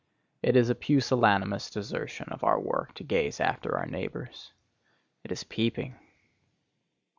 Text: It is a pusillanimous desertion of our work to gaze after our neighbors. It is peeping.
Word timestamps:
It 0.41 0.55
is 0.55 0.71
a 0.71 0.73
pusillanimous 0.73 1.69
desertion 1.69 2.27
of 2.29 2.43
our 2.43 2.59
work 2.59 2.95
to 2.95 3.03
gaze 3.03 3.39
after 3.39 3.77
our 3.77 3.85
neighbors. 3.85 4.51
It 5.23 5.31
is 5.31 5.43
peeping. 5.43 5.95